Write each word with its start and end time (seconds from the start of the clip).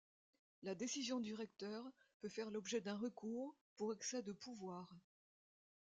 La 0.63 0.73
décision 0.73 1.19
du 1.19 1.35
recteur 1.35 1.85
peut 2.21 2.27
faire 2.27 2.49
l'objet 2.49 2.81
d'un 2.81 2.97
recours 2.97 3.55
pour 3.77 3.93
excès 3.93 4.23
de 4.23 4.31
pouvoir. 4.31 4.97